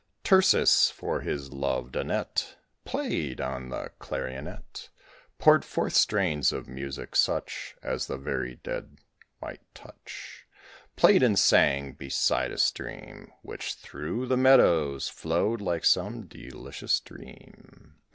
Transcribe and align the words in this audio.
Tircis, 0.23 0.89
for 0.91 1.21
his 1.21 1.53
loved 1.53 1.95
Annette 1.95 2.55
Playing 2.85 3.39
on 3.39 3.69
the 3.69 3.91
Clarionet, 3.99 4.89
Poured 5.37 5.63
forth 5.63 5.93
strains 5.93 6.51
of 6.51 6.67
music, 6.67 7.15
such 7.15 7.75
As 7.83 8.07
the 8.07 8.17
very 8.17 8.55
dead 8.55 8.97
might 9.39 9.61
touch: 9.75 10.47
Played 10.95 11.21
and 11.21 11.37
sang 11.37 11.93
beside 11.93 12.49
a 12.51 12.57
stream 12.57 13.31
Which 13.43 13.75
through 13.75 14.25
the 14.25 14.37
meadows 14.37 15.07
flowed 15.07 15.61
like 15.61 15.85
some 15.85 16.25
delicious 16.25 16.99
dream. 16.99 17.97